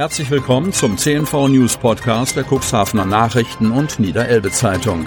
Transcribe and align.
Herzlich 0.00 0.30
willkommen 0.30 0.72
zum 0.72 0.96
CNV 0.96 1.48
News 1.48 1.76
Podcast 1.76 2.34
der 2.34 2.46
Cuxhavener 2.50 3.04
Nachrichten 3.04 3.70
und 3.70 4.00
Niederelbe 4.00 4.50
Zeitung. 4.50 5.06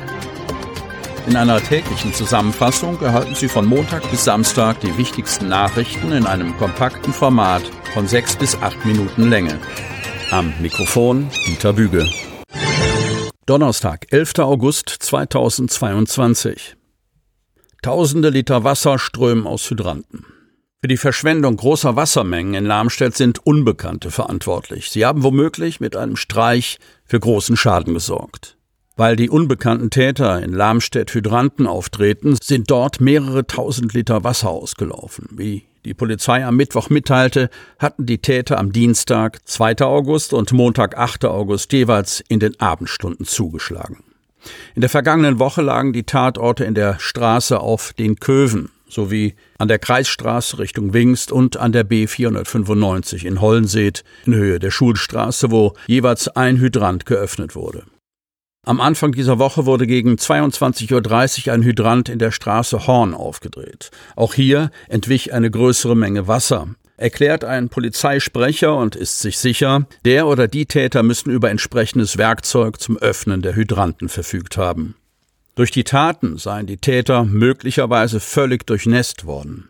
In 1.26 1.36
einer 1.36 1.60
täglichen 1.60 2.14
Zusammenfassung 2.14 3.02
erhalten 3.02 3.34
Sie 3.34 3.48
von 3.48 3.66
Montag 3.66 4.08
bis 4.12 4.24
Samstag 4.24 4.82
die 4.82 4.96
wichtigsten 4.96 5.48
Nachrichten 5.48 6.12
in 6.12 6.28
einem 6.28 6.56
kompakten 6.58 7.12
Format 7.12 7.64
von 7.96 8.08
sechs 8.08 8.36
bis 8.36 8.56
acht 8.62 8.86
Minuten 8.86 9.32
Länge. 9.32 9.60
Am 10.30 10.54
Mikrofon 10.62 11.28
Dieter 11.48 11.74
Büge. 11.74 12.08
Donnerstag, 13.48 14.06
11. 14.12 14.38
August 14.42 14.90
2022. 14.90 16.76
Tausende 17.82 18.30
Liter 18.30 18.64
Wasser 18.64 19.00
strömen 19.00 19.48
aus 19.48 19.68
Hydranten. 19.72 20.33
Für 20.84 20.90
die 20.90 20.98
Verschwendung 20.98 21.56
großer 21.56 21.96
Wassermengen 21.96 22.56
in 22.56 22.66
Lamstedt 22.66 23.16
sind 23.16 23.48
Unbekannte 23.48 24.12
verantwortlich. 24.12 24.92
Sie 24.92 25.06
haben 25.06 25.24
womöglich 25.24 25.80
mit 25.80 25.96
einem 25.96 26.18
Streich 26.18 26.78
für 27.06 27.22
großen 27.22 27.56
Schaden 27.56 27.94
gesorgt. 27.94 28.58
Weil 28.98 29.16
die 29.16 29.30
unbekannten 29.30 29.92
Täter 29.92 30.44
in 30.44 30.52
Lamstedt 30.52 31.14
Hydranten 31.14 31.68
auftreten, 31.68 32.36
sind 32.44 32.70
dort 32.70 33.00
mehrere 33.00 33.48
tausend 33.48 33.94
Liter 33.94 34.26
Wasser 34.26 34.50
ausgelaufen. 34.50 35.30
Wie 35.32 35.64
die 35.86 35.94
Polizei 35.94 36.46
am 36.46 36.58
Mittwoch 36.58 36.90
mitteilte, 36.90 37.50
hatten 37.80 38.06
die 38.06 38.18
Täter 38.18 38.60
am 38.60 38.74
Dienstag, 38.74 39.40
2. 39.48 39.84
August 39.84 40.34
und 40.34 40.52
Montag, 40.52 40.98
8. 40.98 41.24
August 41.24 41.72
jeweils 41.72 42.22
in 42.28 42.42
den 42.42 42.60
Abendstunden 42.60 43.26
zugeschlagen. 43.26 44.04
In 44.76 44.82
der 44.82 44.90
vergangenen 44.90 45.40
Woche 45.40 45.62
lagen 45.62 45.94
die 45.94 46.04
Tatorte 46.04 46.66
in 46.66 46.76
der 46.76 47.00
Straße 47.00 47.58
auf 47.62 47.94
den 47.94 48.18
Köven 48.18 48.70
sowie 48.94 49.36
an 49.58 49.68
der 49.68 49.80
Kreisstraße 49.80 50.60
Richtung 50.60 50.94
Wingst 50.94 51.32
und 51.32 51.58
an 51.58 51.72
der 51.72 51.84
B 51.84 52.08
495 52.08 53.26
in 53.26 53.42
Hollenseet 53.42 54.04
in 54.26 54.36
Höhe 54.36 54.60
der 54.60 54.72
Schulstraße, 54.72 55.52
wo 55.52 55.74
jeweils 55.88 56.28
ein 56.30 56.58
Hydrant 56.58 57.06
geöffnet 57.06 57.56
wurde. 57.56 57.84
Am 58.66 58.80
Anfang 58.80 59.12
dieser 59.12 59.40
Woche 59.40 59.66
wurde 59.66 59.88
gegen 59.88 60.16
22.30 60.16 61.48
Uhr 61.48 61.54
ein 61.54 61.64
Hydrant 61.64 62.08
in 62.08 62.18
der 62.18 62.32
Straße 62.32 62.88
Horn 62.88 63.14
aufgedreht. 63.14 63.92
Auch 64.16 64.34
hier 64.34 64.72
entwich 64.88 65.34
eine 65.34 65.52
größere 65.52 65.98
Menge 65.98 66.30
Wasser. 66.30 66.68
Erklärt 66.96 67.44
ein 67.44 67.68
Polizeisprecher 67.68 68.78
und 68.78 68.96
ist 68.96 69.20
sich 69.20 69.38
sicher, 69.38 69.86
der 70.06 70.28
oder 70.28 70.48
die 70.48 70.66
Täter 70.66 71.04
müssen 71.04 71.32
über 71.32 71.50
entsprechendes 71.50 72.18
Werkzeug 72.18 72.80
zum 72.80 72.98
Öffnen 72.98 73.42
der 73.42 73.56
Hydranten 73.56 74.08
verfügt 74.08 74.56
haben. 74.56 74.96
Durch 75.56 75.70
die 75.70 75.84
Taten 75.84 76.38
seien 76.38 76.66
die 76.66 76.78
Täter 76.78 77.26
möglicherweise 77.26 78.20
völlig 78.20 78.66
durchnässt 78.66 79.26
worden. 79.26 79.70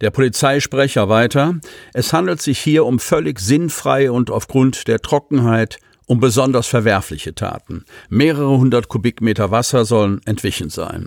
Der 0.00 0.10
Polizeisprecher 0.10 1.08
weiter, 1.08 1.58
es 1.92 2.12
handelt 2.12 2.40
sich 2.40 2.60
hier 2.60 2.84
um 2.84 3.00
völlig 3.00 3.40
sinnfreie 3.40 4.12
und 4.12 4.30
aufgrund 4.30 4.86
der 4.86 5.00
Trockenheit 5.00 5.78
um 6.06 6.20
besonders 6.20 6.68
verwerfliche 6.68 7.34
Taten. 7.34 7.84
Mehrere 8.08 8.58
hundert 8.58 8.88
Kubikmeter 8.88 9.50
Wasser 9.50 9.84
sollen 9.84 10.20
entwichen 10.24 10.70
sein. 10.70 11.06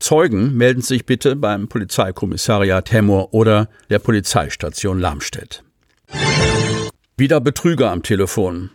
Zeugen 0.00 0.56
melden 0.56 0.82
sich 0.82 1.06
bitte 1.06 1.36
beim 1.36 1.68
Polizeikommissariat 1.68 2.90
Hemmoor 2.90 3.32
oder 3.32 3.68
der 3.90 3.98
Polizeistation 3.98 4.98
Lamstedt. 4.98 5.62
Wieder 7.16 7.40
Betrüger 7.40 7.90
am 7.90 8.02
Telefon. 8.02 8.70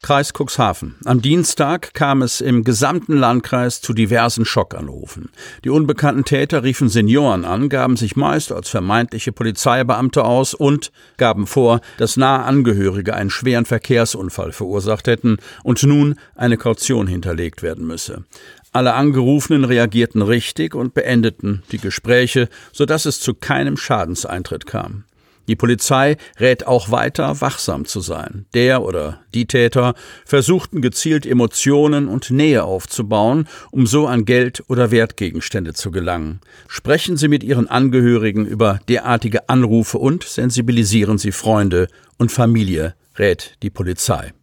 Kreis 0.00 0.32
Cuxhaven. 0.32 0.94
Am 1.06 1.20
Dienstag 1.20 1.92
kam 1.92 2.22
es 2.22 2.40
im 2.40 2.62
gesamten 2.62 3.16
Landkreis 3.16 3.80
zu 3.80 3.92
diversen 3.92 4.44
Schockanrufen. 4.44 5.30
Die 5.64 5.70
unbekannten 5.70 6.24
Täter 6.24 6.62
riefen 6.62 6.88
Senioren 6.88 7.44
an, 7.44 7.68
gaben 7.68 7.96
sich 7.96 8.14
meist 8.14 8.52
als 8.52 8.68
vermeintliche 8.68 9.32
Polizeibeamte 9.32 10.24
aus 10.24 10.54
und 10.54 10.92
gaben 11.16 11.48
vor, 11.48 11.80
dass 11.98 12.16
nahe 12.16 12.44
Angehörige 12.44 13.12
einen 13.14 13.28
schweren 13.28 13.64
Verkehrsunfall 13.64 14.52
verursacht 14.52 15.08
hätten 15.08 15.38
und 15.64 15.82
nun 15.82 16.14
eine 16.36 16.58
Kaution 16.58 17.08
hinterlegt 17.08 17.64
werden 17.64 17.86
müsse. 17.86 18.24
Alle 18.72 18.94
Angerufenen 18.94 19.64
reagierten 19.64 20.22
richtig 20.22 20.76
und 20.76 20.94
beendeten 20.94 21.64
die 21.72 21.78
Gespräche, 21.78 22.48
sodass 22.72 23.04
es 23.04 23.18
zu 23.18 23.34
keinem 23.34 23.76
Schadenseintritt 23.76 24.64
kam. 24.64 25.04
Die 25.48 25.56
Polizei 25.56 26.18
rät 26.38 26.66
auch 26.66 26.90
weiter, 26.90 27.40
wachsam 27.40 27.86
zu 27.86 28.00
sein. 28.00 28.44
Der 28.54 28.82
oder 28.82 29.20
die 29.34 29.46
Täter 29.46 29.94
versuchten 30.26 30.82
gezielt 30.82 31.24
Emotionen 31.24 32.06
und 32.06 32.30
Nähe 32.30 32.64
aufzubauen, 32.64 33.48
um 33.70 33.86
so 33.86 34.06
an 34.06 34.26
Geld 34.26 34.62
oder 34.68 34.90
Wertgegenstände 34.90 35.72
zu 35.72 35.90
gelangen. 35.90 36.40
Sprechen 36.68 37.16
Sie 37.16 37.28
mit 37.28 37.42
Ihren 37.42 37.66
Angehörigen 37.66 38.46
über 38.46 38.78
derartige 38.88 39.48
Anrufe 39.48 39.98
und 39.98 40.22
sensibilisieren 40.22 41.16
Sie 41.16 41.32
Freunde 41.32 41.88
und 42.18 42.30
Familie, 42.30 42.94
rät 43.18 43.56
die 43.62 43.70
Polizei. 43.70 44.34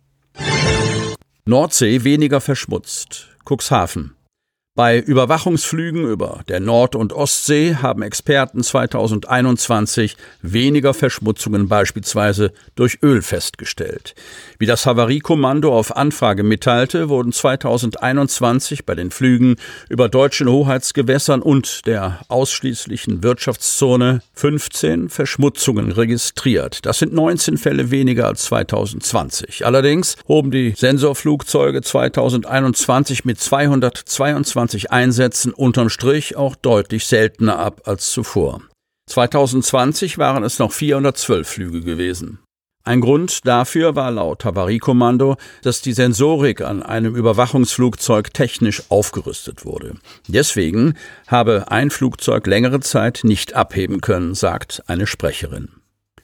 Nordsee 1.45 2.03
weniger 2.03 2.41
verschmutzt. 2.41 3.27
Cuxhaven. 3.47 4.14
Bei 4.77 4.99
Überwachungsflügen 4.99 6.03
über 6.05 6.41
der 6.49 6.59
Nord- 6.59 6.97
und 6.97 7.13
Ostsee 7.13 7.75
haben 7.75 8.01
Experten 8.01 8.61
2021 8.61 10.17
weniger 10.41 10.93
Verschmutzungen 10.93 11.69
beispielsweise 11.69 12.51
durch 12.75 12.97
Öl 13.01 13.21
festgestellt. 13.21 14.15
Wie 14.59 14.65
das 14.65 14.85
Havariekommando 14.85 15.73
auf 15.73 15.95
Anfrage 15.95 16.43
mitteilte, 16.43 17.07
wurden 17.07 17.31
2021 17.31 18.85
bei 18.85 18.95
den 18.95 19.11
Flügen 19.11 19.55
über 19.87 20.09
deutschen 20.09 20.49
Hoheitsgewässern 20.49 21.41
und 21.41 21.87
der 21.87 22.19
ausschließlichen 22.27 23.23
Wirtschaftszone 23.23 24.23
15 24.33 25.07
Verschmutzungen 25.07 25.93
registriert. 25.93 26.85
Das 26.85 26.99
sind 26.99 27.13
19 27.13 27.57
Fälle 27.57 27.91
weniger 27.91 28.27
als 28.27 28.43
2020. 28.43 29.65
Allerdings 29.65 30.17
hoben 30.27 30.51
die 30.51 30.73
Sensorflugzeuge 30.75 31.81
2021 31.81 33.23
mit 33.23 33.39
222 33.39 34.64
2020 34.65 34.91
Einsätzen 34.91 35.53
unterm 35.53 35.89
Strich 35.89 36.35
auch 36.35 36.55
deutlich 36.55 37.05
seltener 37.05 37.59
ab 37.59 37.81
als 37.85 38.09
zuvor. 38.09 38.61
2020 39.07 40.17
waren 40.17 40.43
es 40.43 40.57
noch 40.57 40.71
412 40.71 41.47
Flüge 41.47 41.81
gewesen. 41.81 42.39
Ein 42.83 43.01
Grund 43.01 43.47
dafür 43.47 43.95
war 43.95 44.09
laut 44.11 44.43
Havariekommando, 44.43 45.37
dass 45.61 45.81
die 45.81 45.93
Sensorik 45.93 46.61
an 46.61 46.81
einem 46.81 47.15
Überwachungsflugzeug 47.15 48.33
technisch 48.33 48.83
aufgerüstet 48.89 49.65
wurde. 49.65 49.95
Deswegen 50.27 50.95
habe 51.27 51.65
ein 51.69 51.91
Flugzeug 51.91 52.47
längere 52.47 52.79
Zeit 52.79 53.21
nicht 53.23 53.53
abheben 53.53 54.01
können, 54.01 54.33
sagt 54.33 54.83
eine 54.87 55.05
Sprecherin. 55.07 55.69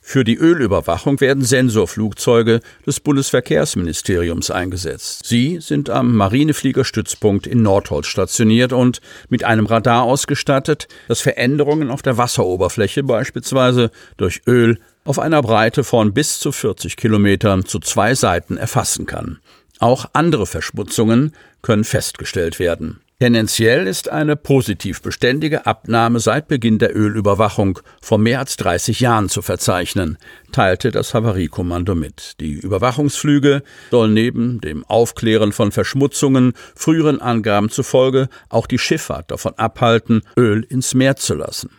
Für 0.03 0.23
die 0.23 0.35
Ölüberwachung 0.35 1.21
werden 1.21 1.43
Sensorflugzeuge 1.43 2.61
des 2.85 2.99
Bundesverkehrsministeriums 2.99 4.49
eingesetzt. 4.49 5.27
Sie 5.27 5.59
sind 5.61 5.91
am 5.91 6.15
Marinefliegerstützpunkt 6.15 7.45
in 7.45 7.61
Nordholz 7.61 8.07
stationiert 8.07 8.73
und 8.73 8.99
mit 9.29 9.43
einem 9.43 9.67
Radar 9.67 10.03
ausgestattet, 10.03 10.87
das 11.07 11.21
Veränderungen 11.21 11.91
auf 11.91 12.01
der 12.01 12.17
Wasseroberfläche 12.17 13.03
beispielsweise 13.03 13.91
durch 14.17 14.41
Öl 14.47 14.79
auf 15.05 15.19
einer 15.19 15.41
Breite 15.41 15.83
von 15.83 16.13
bis 16.13 16.39
zu 16.39 16.51
40 16.51 16.97
Kilometern 16.97 17.65
zu 17.65 17.79
zwei 17.79 18.15
Seiten 18.15 18.57
erfassen 18.57 19.05
kann. 19.05 19.39
Auch 19.79 20.07
andere 20.13 20.45
Verschmutzungen 20.45 21.33
können 21.61 21.83
festgestellt 21.83 22.59
werden. 22.59 23.01
Tendenziell 23.21 23.85
ist 23.85 24.09
eine 24.09 24.35
positiv 24.35 25.03
beständige 25.03 25.67
Abnahme 25.67 26.19
seit 26.19 26.47
Beginn 26.47 26.79
der 26.79 26.97
Ölüberwachung 26.97 27.77
vor 28.01 28.17
mehr 28.17 28.39
als 28.39 28.57
30 28.57 28.99
Jahren 28.99 29.29
zu 29.29 29.43
verzeichnen, 29.43 30.17
teilte 30.51 30.89
das 30.89 31.13
Havariekommando 31.13 31.93
mit. 31.93 32.39
Die 32.39 32.53
Überwachungsflüge 32.53 33.61
sollen 33.91 34.15
neben 34.15 34.59
dem 34.59 34.83
Aufklären 34.85 35.51
von 35.51 35.71
Verschmutzungen 35.71 36.53
früheren 36.75 37.21
Angaben 37.21 37.69
zufolge 37.69 38.27
auch 38.49 38.65
die 38.65 38.79
Schifffahrt 38.79 39.29
davon 39.29 39.53
abhalten, 39.55 40.23
Öl 40.35 40.63
ins 40.67 40.95
Meer 40.95 41.15
zu 41.15 41.35
lassen. 41.35 41.69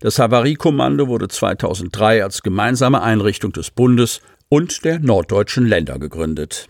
Das 0.00 0.18
Havariekommando 0.18 1.08
wurde 1.08 1.28
2003 1.28 2.22
als 2.22 2.42
gemeinsame 2.42 3.00
Einrichtung 3.00 3.52
des 3.52 3.70
Bundes 3.70 4.20
und 4.50 4.84
der 4.84 4.98
norddeutschen 4.98 5.64
Länder 5.64 5.98
gegründet. 5.98 6.68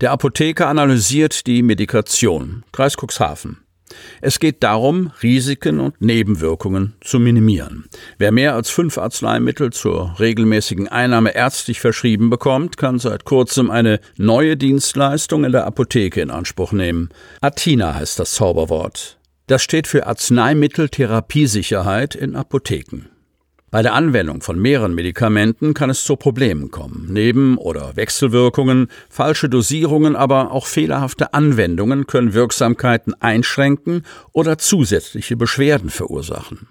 Der 0.00 0.12
Apotheker 0.12 0.68
analysiert 0.68 1.46
die 1.46 1.62
Medikation. 1.62 2.64
Kreis 2.72 2.96
Cuxhaven. 2.96 3.58
Es 4.22 4.40
geht 4.40 4.62
darum, 4.62 5.12
Risiken 5.22 5.78
und 5.78 6.00
Nebenwirkungen 6.00 6.94
zu 7.02 7.18
minimieren. 7.18 7.84
Wer 8.16 8.32
mehr 8.32 8.54
als 8.54 8.70
fünf 8.70 8.96
Arzneimittel 8.96 9.74
zur 9.74 10.14
regelmäßigen 10.18 10.88
Einnahme 10.88 11.34
ärztlich 11.34 11.80
verschrieben 11.80 12.30
bekommt, 12.30 12.78
kann 12.78 12.98
seit 12.98 13.26
kurzem 13.26 13.70
eine 13.70 14.00
neue 14.16 14.56
Dienstleistung 14.56 15.44
in 15.44 15.52
der 15.52 15.66
Apotheke 15.66 16.22
in 16.22 16.30
Anspruch 16.30 16.72
nehmen. 16.72 17.10
Atina 17.42 17.94
heißt 17.94 18.18
das 18.18 18.32
Zauberwort. 18.32 19.18
Das 19.48 19.62
steht 19.62 19.86
für 19.86 20.06
Arzneimitteltherapiesicherheit 20.06 22.14
in 22.14 22.36
Apotheken. 22.36 23.09
Bei 23.70 23.82
der 23.82 23.94
Anwendung 23.94 24.42
von 24.42 24.58
mehreren 24.58 24.96
Medikamenten 24.96 25.74
kann 25.74 25.90
es 25.90 26.02
zu 26.02 26.16
Problemen 26.16 26.72
kommen. 26.72 27.06
Neben- 27.08 27.56
oder 27.56 27.94
Wechselwirkungen, 27.94 28.88
falsche 29.08 29.48
Dosierungen, 29.48 30.16
aber 30.16 30.50
auch 30.50 30.66
fehlerhafte 30.66 31.34
Anwendungen 31.34 32.08
können 32.08 32.34
Wirksamkeiten 32.34 33.14
einschränken 33.20 34.02
oder 34.32 34.58
zusätzliche 34.58 35.36
Beschwerden 35.36 35.90
verursachen. 35.90 36.66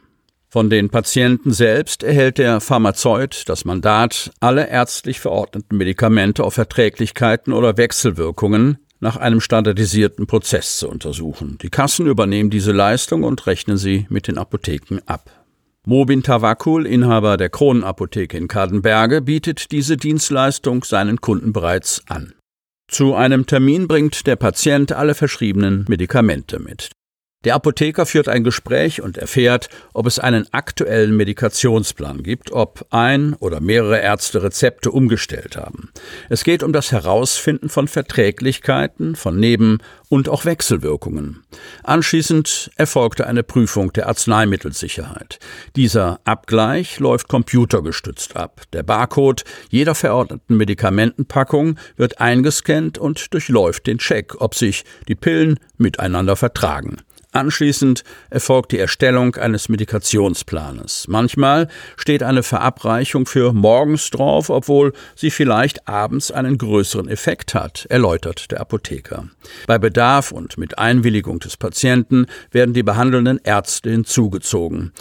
Von 0.49 0.69
den 0.69 0.89
Patienten 0.89 1.53
selbst 1.53 2.03
erhält 2.03 2.37
der 2.37 2.59
Pharmazeut 2.59 3.43
das 3.47 3.63
Mandat, 3.63 4.31
alle 4.41 4.67
ärztlich 4.67 5.21
verordneten 5.21 5.77
Medikamente 5.77 6.43
auf 6.43 6.55
Verträglichkeiten 6.55 7.53
oder 7.53 7.77
Wechselwirkungen 7.77 8.79
nach 8.99 9.15
einem 9.15 9.39
standardisierten 9.39 10.27
Prozess 10.27 10.79
zu 10.79 10.89
untersuchen. 10.89 11.57
Die 11.61 11.69
Kassen 11.69 12.07
übernehmen 12.07 12.49
diese 12.49 12.73
Leistung 12.73 13.23
und 13.23 13.47
rechnen 13.47 13.77
sie 13.77 14.05
mit 14.09 14.27
den 14.27 14.37
Apotheken 14.37 14.99
ab. 15.05 15.38
Mobin 15.89 16.21
Tawakul, 16.21 16.85
Inhaber 16.85 17.35
der 17.35 17.49
Kronenapotheke 17.49 18.37
in 18.37 18.47
Kadenberge, 18.47 19.23
bietet 19.23 19.71
diese 19.71 19.97
Dienstleistung 19.97 20.83
seinen 20.83 21.19
Kunden 21.19 21.51
bereits 21.51 22.03
an. 22.07 22.35
Zu 22.87 23.15
einem 23.15 23.47
Termin 23.47 23.87
bringt 23.87 24.27
der 24.27 24.35
Patient 24.35 24.91
alle 24.91 25.15
verschriebenen 25.15 25.85
Medikamente 25.89 26.59
mit. 26.59 26.91
Der 27.45 27.55
Apotheker 27.55 28.05
führt 28.05 28.27
ein 28.27 28.43
Gespräch 28.43 29.01
und 29.01 29.17
erfährt, 29.17 29.69
ob 29.93 30.07
es 30.07 30.19
einen 30.19 30.45
aktuellen 30.51 31.15
Medikationsplan 31.15 32.21
gibt, 32.21 32.51
ob 32.51 32.85
ein 32.89 33.33
oder 33.35 33.61
mehrere 33.61 34.01
Ärzte 34.01 34.43
Rezepte 34.43 34.91
umgestellt 34.91 35.55
haben. 35.55 35.89
Es 36.27 36.43
geht 36.43 36.63
um 36.63 36.73
das 36.73 36.91
Herausfinden 36.91 37.69
von 37.69 37.87
Verträglichkeiten, 37.87 39.15
von 39.15 39.39
Neben- 39.39 39.77
und 40.09 40.27
auch 40.27 40.43
Wechselwirkungen. 40.43 41.41
Anschließend 41.83 42.71
erfolgte 42.75 43.25
eine 43.25 43.43
Prüfung 43.43 43.93
der 43.93 44.07
Arzneimittelsicherheit. 44.07 45.39
Dieser 45.77 46.19
Abgleich 46.25 46.99
läuft 46.99 47.29
computergestützt 47.29 48.35
ab. 48.35 48.63
Der 48.73 48.83
Barcode 48.83 49.45
jeder 49.69 49.95
verordneten 49.95 50.57
Medikamentenpackung 50.57 51.79
wird 51.95 52.19
eingescannt 52.19 52.97
und 52.97 53.33
durchläuft 53.33 53.87
den 53.87 53.99
Check, 53.99 54.41
ob 54.41 54.55
sich 54.55 54.83
die 55.07 55.15
Pillen 55.15 55.57
miteinander 55.77 56.35
vertragen. 56.35 56.97
Anschließend 57.31 58.03
erfolgt 58.31 58.71
die 58.71 58.79
Erstellung 58.79 59.35
eines 59.35 59.69
Medikationsplanes. 59.69 61.05
Manchmal 61.07 61.67
steht 61.95 62.23
eine 62.23 62.41
Verabreichung 62.41 63.27
für 63.27 63.53
morgens 63.53 64.09
drauf, 64.09 64.49
obwohl 64.49 64.93
sie 65.15 65.29
vielleicht 65.29 65.87
abends 65.87 66.31
einen 66.31 66.57
größeren 66.57 67.07
Effekt 67.07 67.53
hat, 67.53 67.85
erläutert 67.89 68.49
der 68.49 68.61
Apotheker. 68.61 69.29
Bei 69.67 69.77
Bedarf 69.77 70.31
und 70.31 70.57
mit 70.57 70.79
Einwilligung 70.79 71.39
des 71.39 71.55
Patienten 71.55 72.25
werden 72.49 72.73
die 72.73 72.83
behandelnden 72.83 73.39
Ärzte 73.43 73.91
hinzugezogen. 73.91 74.91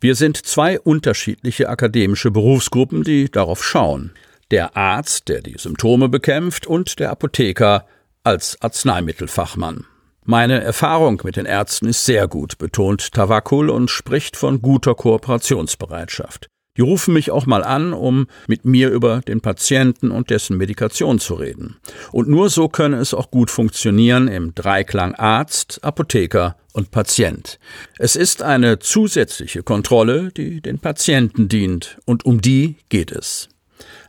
Wir 0.00 0.14
sind 0.14 0.38
zwei 0.38 0.80
unterschiedliche 0.80 1.68
akademische 1.68 2.30
Berufsgruppen, 2.30 3.02
die 3.02 3.30
darauf 3.30 3.62
schauen. 3.62 4.12
Der 4.50 4.78
Arzt, 4.78 5.28
der 5.28 5.42
die 5.42 5.58
Symptome 5.58 6.08
bekämpft, 6.08 6.66
und 6.66 6.98
der 7.00 7.10
Apotheker 7.10 7.86
als 8.24 8.56
Arzneimittelfachmann. 8.62 9.84
Meine 10.24 10.62
Erfahrung 10.62 11.22
mit 11.24 11.36
den 11.36 11.46
Ärzten 11.46 11.88
ist 11.88 12.04
sehr 12.04 12.28
gut, 12.28 12.58
betont 12.58 13.12
Tawakul 13.12 13.70
und 13.70 13.90
spricht 13.90 14.36
von 14.36 14.60
guter 14.60 14.94
Kooperationsbereitschaft. 14.94 16.48
Die 16.76 16.82
rufen 16.82 17.14
mich 17.14 17.30
auch 17.30 17.46
mal 17.46 17.64
an, 17.64 17.92
um 17.92 18.26
mit 18.46 18.64
mir 18.64 18.90
über 18.90 19.20
den 19.22 19.40
Patienten 19.40 20.10
und 20.10 20.30
dessen 20.30 20.56
Medikation 20.56 21.18
zu 21.18 21.34
reden. 21.34 21.76
Und 22.12 22.28
nur 22.28 22.48
so 22.48 22.68
könne 22.68 22.98
es 22.98 23.12
auch 23.12 23.30
gut 23.30 23.50
funktionieren 23.50 24.28
im 24.28 24.54
Dreiklang 24.54 25.14
Arzt, 25.14 25.82
Apotheker 25.82 26.56
und 26.72 26.90
Patient. 26.90 27.58
Es 27.98 28.14
ist 28.14 28.42
eine 28.42 28.78
zusätzliche 28.78 29.62
Kontrolle, 29.62 30.30
die 30.32 30.60
den 30.60 30.78
Patienten 30.78 31.48
dient, 31.48 31.98
und 32.06 32.24
um 32.24 32.40
die 32.40 32.76
geht 32.88 33.10
es. 33.10 33.48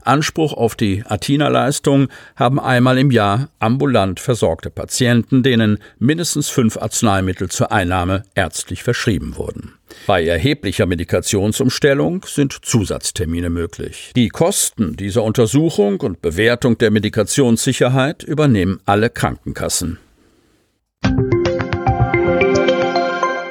Anspruch 0.04 0.54
auf 0.54 0.76
die 0.76 1.04
Atina-Leistung 1.06 2.10
haben 2.36 2.60
einmal 2.60 2.98
im 2.98 3.12
Jahr 3.12 3.50
ambulant 3.60 4.20
versorgte 4.20 4.70
Patienten, 4.70 5.44
denen 5.44 5.78
mindestens 6.00 6.50
fünf 6.50 6.78
Arzneimittel 6.78 7.50
zur 7.50 7.72
Einnahme 7.72 8.24
ärztlich 8.36 8.84
verschrieben 8.84 9.38
wurden. 9.38 9.74
Bei 10.08 10.26
erheblicher 10.26 10.86
Medikationsumstellung 10.86 12.26
sind 12.28 12.54
Zusatztermine 12.66 13.50
möglich. 13.50 14.12
Die 14.16 14.30
Kosten 14.30 14.96
dieser 14.96 15.24
Untersuchung 15.24 16.00
und 16.02 16.22
Bewertung 16.22 16.78
der 16.78 16.92
Medikationssicherheit 16.92 18.24
übernehmen 18.24 18.80
alle 18.86 19.10
Krankenkassen. 19.10 20.00